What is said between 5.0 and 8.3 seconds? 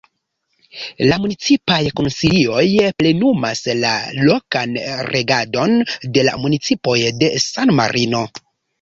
regadon de la municipoj de San-Marino.